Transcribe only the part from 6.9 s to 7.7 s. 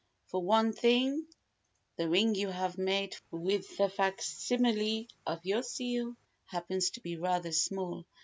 to be rather